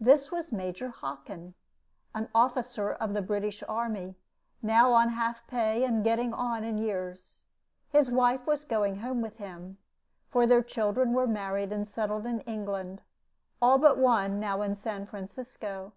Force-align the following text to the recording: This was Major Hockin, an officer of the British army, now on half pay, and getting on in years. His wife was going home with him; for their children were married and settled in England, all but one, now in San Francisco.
This 0.00 0.32
was 0.32 0.50
Major 0.50 0.88
Hockin, 0.88 1.54
an 2.12 2.28
officer 2.34 2.90
of 2.90 3.14
the 3.14 3.22
British 3.22 3.62
army, 3.68 4.16
now 4.60 4.92
on 4.92 5.10
half 5.10 5.46
pay, 5.46 5.84
and 5.84 6.02
getting 6.02 6.34
on 6.34 6.64
in 6.64 6.76
years. 6.76 7.46
His 7.88 8.10
wife 8.10 8.48
was 8.48 8.64
going 8.64 8.96
home 8.96 9.20
with 9.20 9.36
him; 9.36 9.78
for 10.28 10.44
their 10.44 10.64
children 10.64 11.12
were 11.12 11.28
married 11.28 11.70
and 11.70 11.86
settled 11.86 12.26
in 12.26 12.40
England, 12.40 13.00
all 13.62 13.78
but 13.78 13.96
one, 13.96 14.40
now 14.40 14.60
in 14.62 14.74
San 14.74 15.06
Francisco. 15.06 15.92